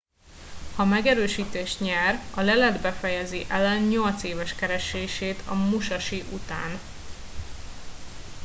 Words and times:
ha 0.75 0.85
megerősítést 0.85 1.79
nyer 1.79 2.19
a 2.35 2.41
lelet 2.41 2.81
befejezi 2.81 3.45
allen 3.49 3.81
nyolc 3.83 4.23
éves 4.23 4.53
keresését 4.55 5.39
a 5.47 5.53
musashi 5.53 6.23
után 6.31 6.77